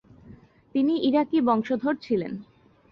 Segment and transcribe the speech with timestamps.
[0.75, 2.33] তিনি ইরাকী বংশধর ছিলেন।